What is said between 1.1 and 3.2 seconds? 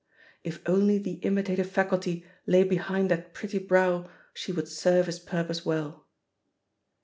imitative faculty lay behind